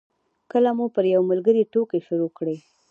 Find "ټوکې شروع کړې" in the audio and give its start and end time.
1.73-2.55